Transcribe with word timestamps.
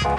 tere, 0.00 0.14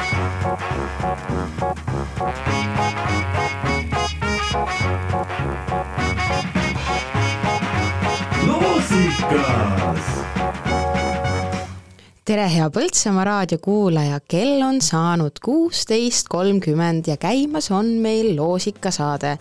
hea 12.46 12.68
Põltsamaa 12.70 13.26
raadiokuulaja, 13.26 14.20
kell 14.30 14.62
on 14.62 14.78
saanud 14.86 15.42
kuusteist 15.42 16.30
kolmkümmend 16.30 17.10
ja 17.10 17.18
käimas 17.18 17.72
on 17.74 17.86
meil 18.06 18.36
loosikasaade. 18.38 19.38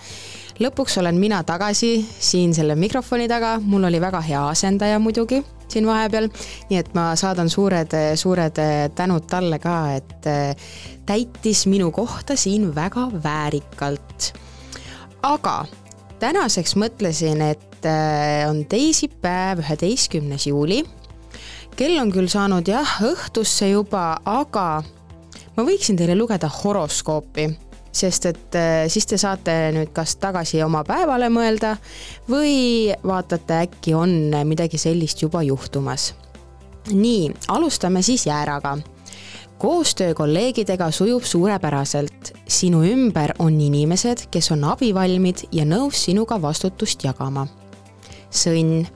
lõpuks 0.64 0.96
olen 1.04 1.20
mina 1.20 1.44
tagasi 1.44 2.00
siin 2.00 2.56
selle 2.56 2.80
mikrofoni 2.80 3.28
taga, 3.28 3.58
mul 3.60 3.84
oli 3.84 4.00
väga 4.00 4.20
hea 4.24 4.48
asendaja 4.48 4.98
muidugi 4.98 5.44
siin 5.70 5.86
vahepeal, 5.88 6.28
nii 6.70 6.78
et 6.80 6.92
ma 6.94 7.10
saadan 7.18 7.50
suured, 7.52 7.94
suured 8.18 8.60
tänud 8.96 9.26
talle 9.30 9.58
ka, 9.62 9.76
et 9.96 10.28
täitis 11.06 11.66
minu 11.70 11.90
kohta 11.94 12.36
siin 12.36 12.70
väga 12.74 13.08
väärikalt. 13.24 14.32
aga 15.22 15.66
tänaseks 16.20 16.76
mõtlesin, 16.76 17.42
et 17.42 17.86
on 18.48 18.64
teisipäev, 18.68 19.62
üheteistkümnes 19.64 20.46
juuli. 20.46 20.82
Kell 21.76 21.98
on 22.00 22.10
küll 22.12 22.28
saanud 22.28 22.68
jah, 22.68 22.98
õhtusse 23.06 23.70
juba, 23.70 24.20
aga 24.24 24.82
ma 25.56 25.64
võiksin 25.64 25.96
teile 25.96 26.16
lugeda 26.18 26.50
horoskoopi, 26.50 27.46
sest 27.92 28.26
et 28.30 28.54
äh, 28.58 28.86
siis 28.88 29.06
te 29.06 29.18
saate 29.18 29.56
nüüd 29.74 29.92
kas 29.94 30.16
tagasi 30.22 30.62
oma 30.62 30.84
päevale 30.86 31.30
mõelda 31.32 31.76
või 32.30 32.92
vaatate, 33.04 33.64
äkki 33.66 33.94
on 33.94 34.32
midagi 34.44 34.78
sellist 34.78 35.22
juba 35.22 35.42
juhtumas. 35.42 36.14
nii, 36.92 37.32
alustame 37.48 38.02
siis 38.02 38.26
jääraga 38.26 38.78
koostöö 39.60 40.14
kolleegidega 40.14 40.90
sujub 40.90 41.22
suurepäraselt. 41.22 42.32
sinu 42.48 42.82
ümber 42.84 43.32
on 43.38 43.60
inimesed, 43.60 44.18
kes 44.30 44.52
on 44.52 44.64
abivalmid 44.64 45.36
ja 45.52 45.64
nõus 45.64 46.04
sinuga 46.04 46.42
vastutust 46.42 47.04
jagama. 47.04 47.46
sõnn 48.30 48.86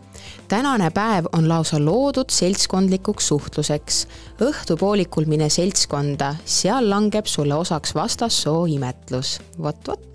tänane 0.49 0.91
päev 0.91 1.27
on 1.33 1.49
lausa 1.49 1.79
loodud 1.85 2.31
seltskondlikuks 2.31 3.29
suhtluseks. 3.29 4.07
õhtupoolikul 4.41 5.27
mine 5.27 5.49
seltskonda, 5.49 6.35
seal 6.45 6.91
langeb 6.91 7.27
sulle 7.27 7.55
osaks 7.55 7.95
vastassoo 7.95 8.67
imetlus. 8.67 9.41
vot, 9.63 9.89
vot 9.89 10.15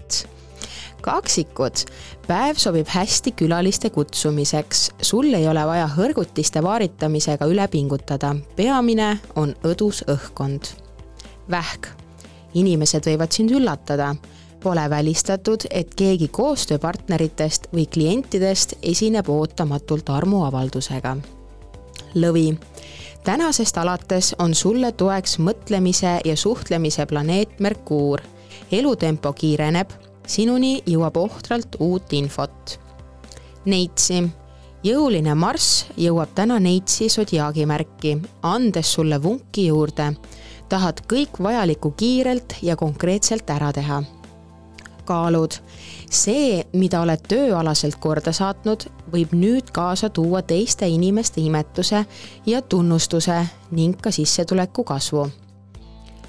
kaksikud, 1.01 1.85
päev 2.27 2.57
sobib 2.59 2.87
hästi 2.87 3.31
külaliste 3.31 3.89
kutsumiseks, 3.89 4.89
sul 5.01 5.33
ei 5.33 5.47
ole 5.47 5.63
vaja 5.65 5.87
hõrgutiste 5.95 6.63
vaaritamisega 6.63 7.47
üle 7.49 7.67
pingutada, 7.71 8.35
peamine 8.55 9.17
on 9.35 9.55
õdus 9.63 10.03
õhkkond. 10.07 10.73
vähk, 11.49 11.87
inimesed 12.53 13.07
võivad 13.07 13.31
sind 13.33 13.51
üllatada 13.51 14.15
Pole 14.63 14.89
välistatud, 14.89 15.63
et 15.71 15.93
keegi 15.95 16.27
koostööpartneritest 16.27 17.69
või 17.71 17.85
klientidest 17.87 18.73
esineb 18.83 19.29
ootamatult 19.29 20.09
armuavaldusega. 20.09 21.17
lõvi, 22.15 22.57
tänasest 23.23 23.77
alates 23.77 24.35
on 24.39 24.55
sulle 24.55 24.91
toeks 24.91 25.39
mõtlemise 25.39 26.19
ja 26.25 26.35
suhtlemise 26.35 27.05
planeet 27.05 27.59
Merkuur. 27.59 28.21
elutempo 28.71 29.33
kiireneb, 29.33 29.89
sinuni 30.27 30.83
jõuab 30.85 31.17
ohtralt 31.17 31.75
uut 31.79 32.13
infot. 32.13 32.79
Neitsi 33.65 34.29
jõuline 34.83 35.35
Marss 35.35 35.85
jõuab 35.97 36.29
täna 36.35 36.59
Neitsi 36.59 37.09
sodiaagimärki, 37.09 38.17
andes 38.41 38.93
sulle 38.93 39.23
vunki 39.23 39.67
juurde. 39.67 40.15
tahad 40.69 41.01
kõik 41.07 41.43
vajalikku 41.43 41.91
kiirelt 41.91 42.55
ja 42.61 42.75
konkreetselt 42.75 43.49
ära 43.49 43.71
teha 43.73 44.03
kaalud. 45.09 45.57
see, 46.09 46.63
mida 46.73 47.01
oled 47.01 47.21
tööalaselt 47.29 47.99
korda 48.01 48.33
saatnud, 48.33 48.85
võib 49.13 49.33
nüüd 49.37 49.71
kaasa 49.73 50.09
tuua 50.09 50.41
teiste 50.41 50.87
inimeste 50.87 51.41
imetuse 51.41 52.05
ja 52.45 52.61
tunnustuse 52.61 53.43
ning 53.71 53.97
ka 54.01 54.11
sissetuleku 54.11 54.83
kasvu. 54.83 55.27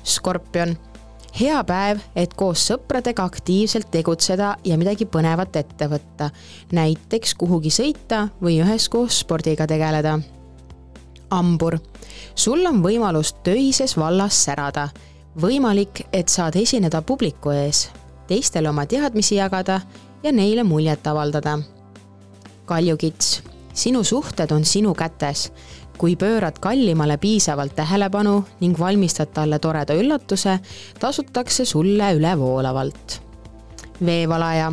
Skorpion, 0.04 0.76
hea 1.40 1.60
päev, 1.64 2.00
et 2.16 2.34
koos 2.34 2.64
sõpradega 2.70 3.24
aktiivselt 3.28 3.90
tegutseda 3.92 4.54
ja 4.64 4.78
midagi 4.80 5.06
põnevat 5.06 5.56
ette 5.60 5.88
võtta, 5.88 6.30
näiteks 6.72 7.34
kuhugi 7.40 7.72
sõita 7.72 8.28
või 8.42 8.60
üheskoos 8.64 9.20
spordiga 9.24 9.66
tegeleda. 9.66 10.19
hambur, 11.30 11.78
sul 12.34 12.66
on 12.66 12.82
võimalus 12.82 13.34
töises 13.44 13.96
vallas 13.96 14.44
särada 14.44 14.88
võimalik, 15.38 16.04
et 16.12 16.28
saad 16.28 16.56
esineda 16.58 17.02
publiku 17.02 17.52
ees, 17.54 17.88
teistele 18.30 18.70
oma 18.70 18.86
teadmisi 18.86 19.41
jagada 19.41 19.80
ja 20.22 20.32
neile 20.32 20.62
muljet 20.62 21.06
avaldada. 21.06 21.58
kaljukits, 22.64 23.42
sinu 23.74 24.04
suhted 24.04 24.50
on 24.50 24.64
sinu 24.64 24.94
kätes. 24.94 25.52
kui 25.98 26.16
pöörad 26.16 26.58
kallimale 26.60 27.16
piisavalt 27.16 27.74
tähelepanu 27.74 28.44
ning 28.60 28.78
valmistad 28.78 29.26
talle 29.34 29.58
toreda 29.58 29.94
üllatuse, 29.94 30.58
tasutakse 31.00 31.64
sulle 31.64 32.12
ülevoolavalt. 32.14 33.22
veevalaja, 34.04 34.72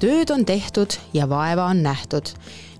tööd 0.00 0.30
on 0.30 0.44
tehtud 0.44 0.90
ja 1.14 1.28
vaeva 1.28 1.64
on 1.64 1.82
nähtud. 1.82 2.34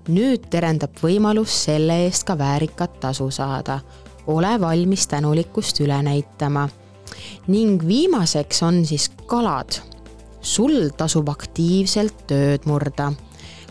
nüüd 0.07 0.49
terendab 0.49 0.99
võimalus 1.03 1.63
selle 1.63 2.03
eest 2.05 2.23
ka 2.23 2.37
väärikat 2.37 2.99
tasu 2.99 3.31
saada. 3.31 3.79
ole 4.27 4.59
valmis 4.59 5.07
tänulikkust 5.07 5.79
üle 5.79 6.03
näitama 6.03 6.69
ning 7.47 7.87
viimaseks 7.87 8.63
on 8.63 8.85
siis 8.85 9.11
kalad 9.25 9.92
sul 10.43 10.91
tasub 10.97 11.29
aktiivselt 11.31 12.27
tööd 12.27 12.67
murda. 12.69 13.13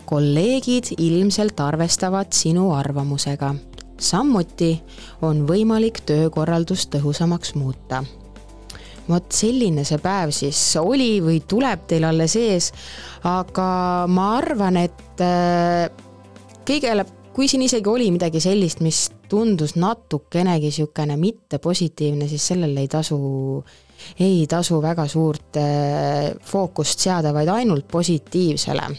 kolleegid 0.05 0.89
ilmselt 0.97 1.59
arvestavad 1.59 2.33
sinu 2.33 2.71
arvamusega. 2.73 3.55
samuti 3.99 4.81
on 5.21 5.47
võimalik 5.47 6.01
töökorraldust 6.05 6.89
tõhusamaks 6.95 7.55
muuta 7.55 8.03
vot 9.09 9.31
selline 9.31 9.83
see 9.83 9.99
päev 9.99 10.31
siis 10.31 10.59
oli 10.79 11.19
või 11.23 11.41
tuleb 11.47 11.87
teil 11.87 12.05
alles 12.07 12.35
ees, 12.39 12.71
aga 13.23 14.05
ma 14.07 14.29
arvan, 14.37 14.77
et 14.79 15.23
äh, 15.23 15.89
kõigele, 16.67 17.05
kui 17.35 17.49
siin 17.51 17.65
isegi 17.65 17.89
oli 17.89 18.09
midagi 18.15 18.39
sellist, 18.43 18.79
mis 18.85 19.09
tundus 19.29 19.75
natukenegi 19.75 20.69
niisugune 20.69 21.17
mitte 21.19 21.59
positiivne, 21.59 22.27
siis 22.31 22.47
sellele 22.53 22.83
ei 22.83 22.91
tasu 22.91 23.17
ei 24.19 24.45
tasu 24.49 24.81
väga 24.81 25.07
suurt 25.07 25.57
äh, 25.57 26.33
fookust 26.45 26.99
seada, 26.99 27.33
vaid 27.33 27.51
ainult 27.53 27.87
positiivsele 27.91 28.91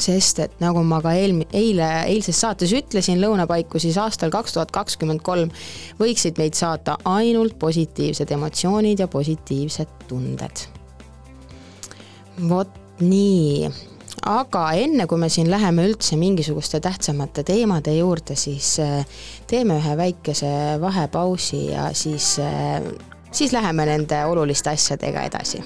sest 0.00 0.40
et 0.42 0.60
nagu 0.62 0.82
ma 0.86 1.00
ka 1.04 1.14
eel-, 1.16 1.44
eile, 1.54 1.88
eilses 2.10 2.38
saates 2.40 2.72
ütlesin 2.76 3.20
lõuna 3.22 3.46
paiku, 3.50 3.80
siis 3.82 3.98
aastal 4.00 4.32
kaks 4.34 4.56
tuhat 4.56 4.74
kakskümmend 4.74 5.22
kolm 5.26 5.52
võiksid 6.00 6.38
meid 6.40 6.58
saata 6.58 6.98
ainult 7.08 7.58
positiivsed 7.62 8.30
emotsioonid 8.34 9.04
ja 9.04 9.08
positiivsed 9.10 10.06
tunded. 10.08 10.66
vot 12.48 12.70
nii, 13.00 13.70
aga 14.26 14.64
enne 14.80 15.06
kui 15.06 15.20
me 15.20 15.28
siin 15.30 15.50
läheme 15.50 15.86
üldse 15.86 16.18
mingisuguste 16.18 16.80
tähtsamate 16.82 17.44
teemade 17.46 17.94
juurde, 17.94 18.34
siis 18.38 18.76
äh, 18.82 19.06
teeme 19.46 19.78
ühe 19.78 19.96
väikese 19.96 20.80
vahepausi 20.82 21.66
ja 21.70 21.90
siis 21.94 22.36
äh, 22.42 22.82
siis 23.34 23.52
läheme 23.52 23.86
nende 23.86 24.24
oluliste 24.24 24.70
asjadega 24.70 25.22
edasi. 25.22 25.64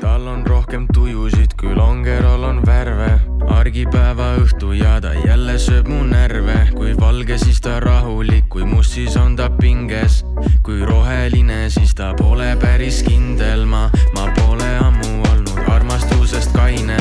tal 0.00 0.26
on 0.26 0.46
rohkem 0.46 0.86
tujusid, 0.94 1.54
kui 1.60 1.74
longerol 1.74 2.42
on 2.44 2.60
värve. 2.66 3.20
argipäeva 3.46 4.34
õhtu 4.42 4.72
ja 4.72 5.00
ta 5.00 5.14
jälle 5.14 5.58
sööb 5.58 5.88
mu 5.88 6.04
närve. 6.04 6.68
kui 6.76 6.96
valge, 7.00 7.38
siis 7.38 7.60
ta 7.60 7.80
rahulik, 7.80 8.48
kui 8.48 8.64
must, 8.64 8.92
siis 8.92 9.16
on 9.16 9.36
ta 9.36 9.50
pinges. 9.50 10.24
kui 10.62 10.84
roheline, 10.84 11.70
siis 11.70 11.94
ta 11.94 12.14
pole 12.14 12.56
päris 12.60 13.02
kindel, 13.02 13.64
ma, 13.64 13.90
ma 14.14 14.28
pole 14.36 14.76
ammu 14.76 15.22
olnud 15.30 15.68
armastusest 15.68 16.52
kaine. 16.52 16.96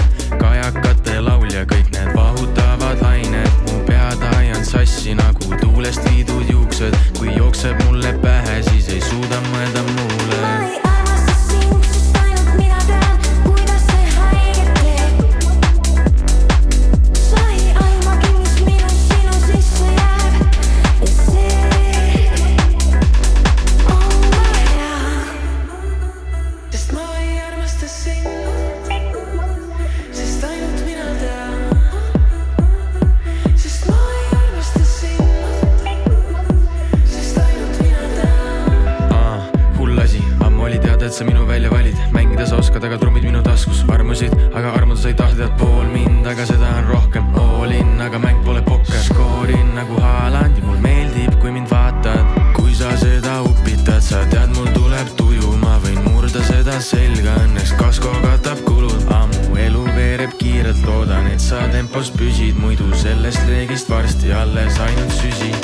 Et 41.15 41.19
sa 41.19 41.25
minu 41.25 41.45
välja 41.47 41.69
valid, 41.71 41.95
mängida 42.11 42.45
sa 42.45 42.57
oskad, 42.59 42.83
aga 42.83 42.97
trummid 42.99 43.23
minu 43.23 43.39
taskus 43.43 43.85
armusid, 43.87 44.33
aga 44.51 44.73
armuda 44.75 44.99
sa 44.99 45.07
ei 45.07 45.15
taha, 45.15 45.35
tead 45.37 45.53
pool 45.55 45.85
mind, 45.93 46.27
aga 46.27 46.43
seda 46.43 46.67
on 46.81 46.89
rohkem. 46.89 47.29
All 47.39 47.71
in, 47.71 47.93
aga 48.03 48.19
mäng 48.19 48.41
pole 48.43 48.59
pokker, 48.65 48.99
skoorin 49.05 49.69
nagu 49.77 49.95
Haaland 50.03 50.59
ja 50.59 50.63
mul 50.67 50.81
meeldib, 50.83 51.37
kui 51.39 51.53
mind 51.55 51.71
vaatad. 51.71 52.19
kui 52.57 52.75
sa 52.75 52.91
seda 52.99 53.37
upitad, 53.47 54.03
sa 54.03 54.25
tead, 54.27 54.51
mul 54.57 54.67
tuleb 54.75 55.15
tuju, 55.15 55.55
ma 55.63 55.77
võin 55.85 56.01
murda 56.09 56.43
seda 56.43 56.81
selga, 56.83 57.37
õnneks 57.45 57.71
kasko 57.79 58.11
katab 58.25 58.59
kulud. 58.67 59.07
ammu 59.15 59.55
elu 59.55 59.87
veereb 59.95 60.35
kiirelt, 60.35 60.83
loodan, 60.83 61.31
et 61.31 61.39
sa 61.39 61.63
tempos 61.71 62.11
püsid, 62.11 62.59
muidu 62.59 62.91
sellest 62.91 63.47
reegist 63.47 63.87
varsti 63.87 64.35
alles 64.35 64.83
ainult 64.83 65.15
süsi, 65.15 65.54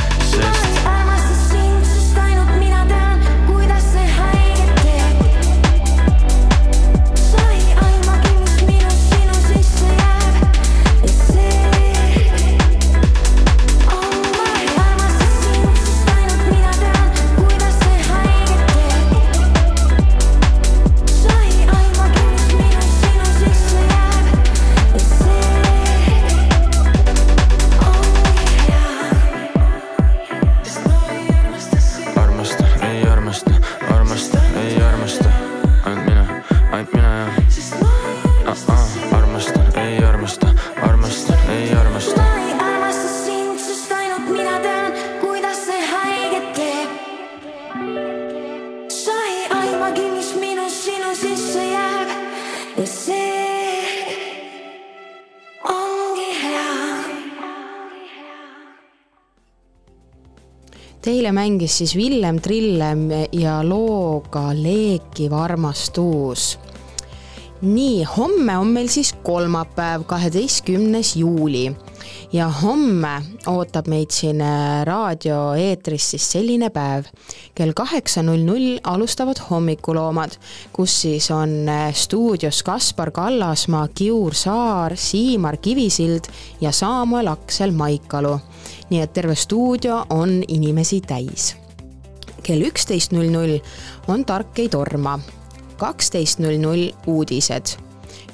Teile 61.02 61.32
mängis 61.34 61.80
siis 61.80 61.96
Villem 61.98 62.38
Trillem 62.46 63.08
ja 63.34 63.56
looga 63.66 64.52
Leekiv 64.54 65.34
armastus. 65.34 66.60
nii, 67.62 68.04
homme 68.04 68.58
on 68.58 68.68
meil 68.68 68.88
siis 68.88 69.14
kolmapäev, 69.24 70.04
kaheteistkümnes 70.06 71.16
juuli 71.16 71.72
ja 72.34 72.50
homme 72.50 73.14
ootab 73.48 73.88
meid 73.88 74.12
siin 74.12 74.42
äh, 74.42 74.84
raadioeetris 74.88 76.12
siis 76.12 76.32
selline 76.32 76.70
päev. 76.70 77.06
kell 77.56 77.74
kaheksa 77.76 78.24
null 78.24 78.46
null 78.46 78.80
alustavad 78.84 79.42
hommikuloomad, 79.50 80.38
kus 80.74 81.02
siis 81.02 81.32
on 81.32 81.70
äh, 81.70 81.94
stuudios 81.94 82.64
Kaspar 82.64 83.12
Kallasmaa, 83.12 83.88
Kiur 83.88 84.34
Saar, 84.34 84.96
Siimar 84.96 85.58
Kivisild 85.58 86.32
ja 86.62 86.72
Saamuel 86.72 87.28
Aksel 87.28 87.72
Maikalu 87.72 88.40
nii 88.92 89.02
et 89.02 89.14
terve 89.16 89.36
stuudio 89.36 90.06
on 90.10 90.42
inimesi 90.48 91.02
täis. 91.02 91.56
kell 92.44 92.64
üksteist 92.66 93.14
null 93.14 93.30
null 93.30 93.60
on 94.10 94.26
Tark 94.26 94.60
ei 94.60 94.70
torma, 94.70 95.20
kaksteist 95.78 96.42
null 96.42 96.58
null 96.58 96.90
uudised, 97.08 97.76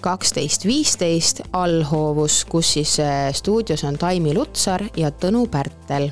kaksteist 0.02 0.66
viisteist 0.66 1.42
allhoovus, 1.54 2.46
kus 2.50 2.74
siis 2.74 3.00
äh, 3.00 3.34
stuudios 3.34 3.84
on 3.84 3.98
Taimi 3.98 4.34
Lutsar 4.34 4.84
ja 4.98 5.12
Tõnu 5.12 5.46
Pärtel, 5.52 6.10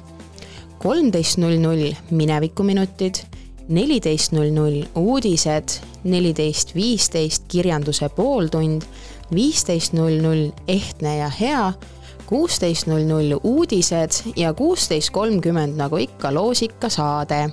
kolmteist 0.81 1.39
null 1.41 1.57
null 1.61 1.91
minevikuminutid, 2.11 3.21
neliteist 3.67 4.35
null 4.35 4.53
null 4.53 4.83
uudised, 4.95 5.79
neliteist 6.03 6.75
viisteist 6.75 7.47
kirjanduse 7.51 8.09
pooltund, 8.13 8.85
viisteist 9.33 9.95
null 9.97 10.21
null 10.21 10.49
ehtne 10.67 11.17
ja 11.17 11.29
hea 11.39 11.67
kuusteist 12.25 12.87
null 12.87 13.05
null 13.07 13.37
uudised 13.43 14.33
ja 14.35 14.53
kuusteist 14.53 15.09
kolmkümmend 15.13 15.77
nagu 15.77 15.97
ikka 15.97 16.33
loosikasaade. 16.33 17.49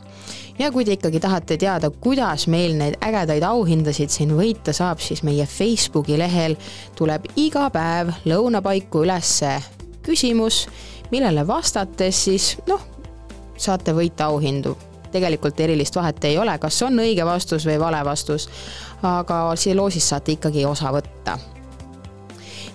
ja 0.59 0.71
kui 0.73 0.85
te 0.85 0.93
ikkagi 0.93 1.21
tahate 1.21 1.57
teada, 1.57 1.91
kuidas 1.91 2.47
meil 2.47 2.77
neid 2.77 2.97
ägedaid 3.01 3.43
auhindasid 3.43 4.11
siin 4.11 4.37
võita 4.37 4.73
saab, 4.73 5.01
siis 5.01 5.23
meie 5.23 5.47
Facebooki 5.47 6.19
lehel 6.19 6.57
tuleb 6.99 7.27
iga 7.37 7.69
päev 7.71 8.13
lõuna 8.25 8.63
paiku 8.63 9.05
ülesse 9.05 9.59
küsimus, 10.03 10.67
millele 11.11 11.47
vastates 11.47 12.25
siis 12.25 12.57
noh, 12.69 12.81
saate 13.57 13.95
võita 13.95 14.31
auhindu 14.33 14.77
tegelikult 15.13 15.61
erilist 15.61 15.97
vahet 15.97 16.25
ei 16.25 16.39
ole, 16.39 16.55
kas 16.59 16.83
on 16.83 17.01
õige 17.05 17.25
vastus 17.29 17.67
või 17.69 17.79
vale 17.81 18.01
vastus, 18.05 18.49
aga 19.03 19.45
siia 19.57 19.77
loosis 19.77 20.09
saate 20.09 20.39
ikkagi 20.39 20.65
osa 20.67 20.93
võtta. 20.95 21.39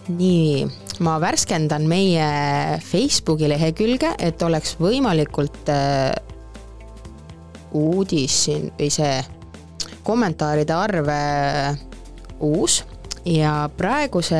nii 0.07 0.86
ma 1.03 1.17
värskendan 1.21 1.87
meie 1.89 2.27
Facebooki 2.83 3.49
lehekülge, 3.49 4.13
et 4.19 4.41
oleks 4.45 4.75
võimalikult 4.81 5.69
äh, 5.71 6.11
uudis 7.77 8.43
siin 8.47 8.69
või 8.77 8.91
see 8.93 9.15
kommentaaride 10.07 10.75
arv 10.75 11.09
äh, 11.11 11.75
uus 12.39 12.81
ja 13.27 13.69
praeguse 13.77 14.39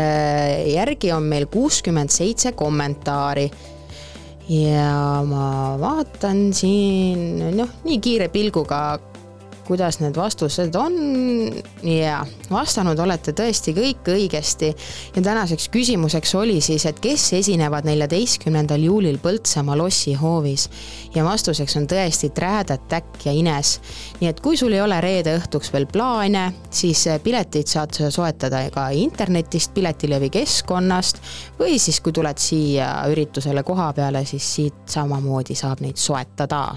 järgi 0.71 1.11
on 1.11 1.27
meil 1.27 1.47
kuuskümmend 1.51 2.13
seitse 2.13 2.53
kommentaari. 2.55 3.49
ja 4.47 5.23
ma 5.27 5.75
vaatan 5.79 6.53
siin 6.55 7.57
noh, 7.57 7.73
nii 7.83 7.99
kiire 7.99 8.29
pilguga 8.31 8.99
kuidas 9.67 9.99
need 9.99 10.15
vastused 10.15 10.75
on 10.79 10.95
ja 11.83 12.21
vastanud 12.51 12.99
olete 12.99 13.33
tõesti 13.35 13.73
kõik 13.75 14.07
õigesti. 14.13 14.71
ja 15.15 15.21
tänaseks 15.21 15.69
küsimuseks 15.69 16.35
oli 16.39 16.61
siis, 16.61 16.85
et 16.85 16.99
kes 17.03 17.33
esinevad 17.33 17.85
neljateistkümnendal 17.85 18.87
juulil 18.87 19.19
Põltsamaa 19.21 19.77
lossihoovis 19.77 20.69
ja 21.15 21.25
vastuseks 21.27 21.77
on 21.77 21.87
tõesti 21.87 22.31
Träädet, 22.33 22.87
Täkk 22.87 23.25
ja 23.25 23.31
Ines. 23.31 23.79
nii 24.19 24.29
et 24.29 24.39
kui 24.41 24.57
sul 24.57 24.73
ei 24.73 24.81
ole 24.81 25.01
reede 25.01 25.35
õhtuks 25.37 25.73
veel 25.73 25.87
plaane, 25.91 26.53
siis 26.71 27.05
piletid 27.23 27.67
saad 27.67 27.93
sa 27.93 28.11
soetada 28.11 28.69
ka 28.71 28.89
internetist, 28.89 29.73
Piletilevi 29.73 30.29
keskkonnast 30.29 31.21
või 31.59 31.79
siis, 31.79 31.99
kui 31.99 32.13
tuled 32.13 32.37
siia 32.37 33.03
üritusele 33.11 33.63
koha 33.63 33.91
peale, 33.93 34.25
siis 34.25 34.55
siit 34.55 34.85
samamoodi 34.89 35.55
saab 35.55 35.83
neid 35.83 35.99
soetada 35.99 36.67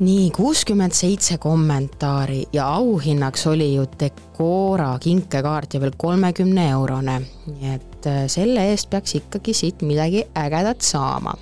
nii, 0.00 0.30
kuuskümmend 0.30 0.92
seitse 0.92 1.38
kommentaari 1.38 2.44
ja 2.52 2.68
auhinnaks 2.74 3.46
oli 3.46 3.74
ju 3.74 3.84
Decora 4.00 4.98
kinkekaart 4.98 5.74
ja 5.74 5.80
veel 5.80 5.92
kolmekümne 5.96 6.70
eurone. 6.70 7.22
nii 7.46 7.74
et 7.74 8.06
äh, 8.06 8.22
selle 8.26 8.64
eest 8.70 8.90
peaks 8.90 9.14
ikkagi 9.14 9.54
siit 9.54 9.82
midagi 9.82 10.24
ägedat 10.34 10.80
saama. 10.80 11.34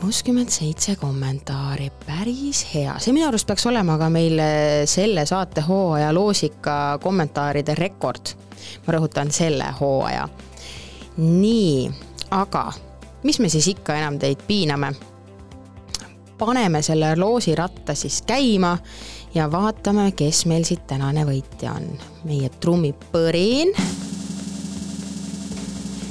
kuuskümmend 0.00 0.48
seitse 0.48 0.96
kommentaari, 0.96 1.90
päris 2.06 2.66
hea, 2.74 2.98
see 2.98 3.12
minu 3.16 3.28
arust 3.28 3.46
peaks 3.46 3.66
olema 3.66 3.96
ka 3.98 4.10
meil 4.10 4.38
äh, 4.38 4.84
selle 4.84 5.26
saatehooaja 5.26 6.12
loosika 6.14 6.98
kommentaaride 7.02 7.74
rekord. 7.74 8.36
ma 8.86 8.98
rõhutan 8.98 9.32
selle 9.32 9.72
hooaja. 9.80 10.28
nii, 11.16 11.90
aga 12.30 12.72
mis 13.22 13.40
me 13.40 13.48
siis 13.48 13.72
ikka 13.72 13.96
enam 13.96 14.18
teid 14.18 14.44
piiname 14.46 14.92
paneme 16.38 16.82
selle 16.82 17.14
loosiratta 17.16 17.94
siis 17.94 18.22
käima 18.26 18.76
ja 19.34 19.50
vaatame, 19.52 20.12
kes 20.16 20.44
meil 20.46 20.64
siit 20.64 20.86
tänane 20.86 21.24
võitja 21.26 21.74
on. 21.76 21.88
meie 22.24 22.48
trummipõrin. 22.48 23.72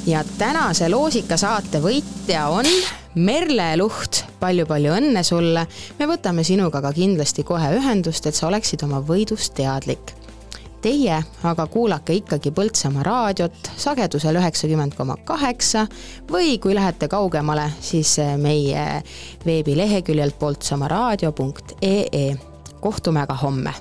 ja 0.05 0.23
tänase 0.37 0.89
loosikasaate 0.89 1.81
võitja 1.81 2.47
on 2.47 2.65
Merle 3.15 3.77
Luht 3.77 4.23
palju,, 4.39 4.65
palju-palju 4.65 4.93
õnne 4.97 5.23
sulle. 5.23 5.67
me 5.99 6.07
võtame 6.07 6.43
sinuga 6.43 6.81
ka 6.81 6.93
kindlasti 6.93 7.43
kohe 7.43 7.75
ühendust, 7.77 8.25
et 8.25 8.35
sa 8.35 8.47
oleksid 8.47 8.83
oma 8.83 8.99
võidust 8.99 9.53
teadlik 9.53 10.22
Teie 10.83 11.15
aga 11.47 11.63
kuulake 11.71 12.13
ikkagi 12.19 12.51
Põltsamaa 12.51 13.05
raadiot 13.07 13.69
sagedusel 13.79 14.35
üheksakümmend 14.35 14.97
koma 14.97 15.15
kaheksa 15.23 15.85
või 16.31 16.57
kui 16.59 16.75
lähete 16.75 17.07
kaugemale, 17.07 17.69
siis 17.79 18.17
meie 18.37 19.03
veebileheküljelt 19.45 20.35
poltsamaaraadio.ee. 20.39 22.35
kohtume 22.83 23.21
aga 23.23 23.33
homme. 23.45 23.73